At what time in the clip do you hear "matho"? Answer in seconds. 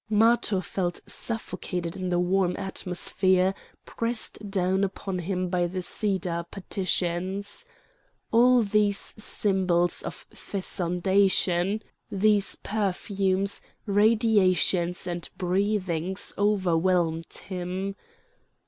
0.09-0.61